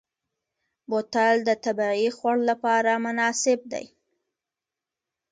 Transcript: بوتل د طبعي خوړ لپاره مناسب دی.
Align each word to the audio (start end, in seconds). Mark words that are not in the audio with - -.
بوتل 0.89 1.35
د 1.47 1.49
طبعي 1.65 2.07
خوړ 2.17 2.37
لپاره 2.49 2.91
مناسب 3.05 3.59
دی. 3.71 3.85